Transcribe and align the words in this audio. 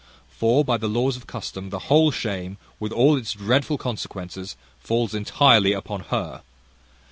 For, 0.31 0.65
by 0.65 0.77
the 0.77 0.87
laws 0.87 1.15
of 1.15 1.27
custom, 1.27 1.69
the 1.69 1.77
whole 1.85 2.09
shame, 2.09 2.57
with 2.79 2.91
all 2.91 3.15
its 3.15 3.33
dreadful 3.33 3.77
consequences, 3.77 4.55
falls 4.79 5.13
intirely 5.13 5.73
upon 5.73 5.99
her. 6.05 6.41